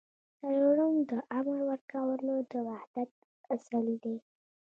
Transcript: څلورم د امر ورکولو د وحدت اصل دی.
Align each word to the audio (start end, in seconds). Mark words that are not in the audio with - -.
څلورم 0.39 0.93
د 1.09 1.11
امر 1.37 1.59
ورکولو 1.69 2.35
د 2.51 2.53
وحدت 2.67 3.11
اصل 3.55 3.85
دی. 4.03 4.15